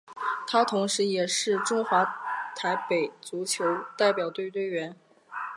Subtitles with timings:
[0.47, 2.03] 他同时也是中华
[2.55, 3.63] 台北足球
[3.95, 4.97] 代表队成员。